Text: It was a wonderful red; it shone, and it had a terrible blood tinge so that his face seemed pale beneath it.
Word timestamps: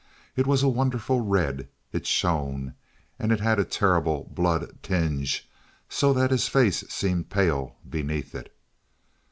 It 0.35 0.47
was 0.47 0.63
a 0.63 0.67
wonderful 0.67 1.19
red; 1.21 1.67
it 1.91 2.07
shone, 2.07 2.73
and 3.19 3.31
it 3.31 3.39
had 3.39 3.59
a 3.59 3.63
terrible 3.63 4.23
blood 4.33 4.79
tinge 4.81 5.47
so 5.89 6.11
that 6.13 6.31
his 6.31 6.47
face 6.47 6.79
seemed 6.89 7.29
pale 7.29 7.75
beneath 7.87 8.33
it. 8.33 8.51